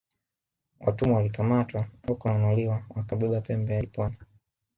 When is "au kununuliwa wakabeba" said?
2.07-3.41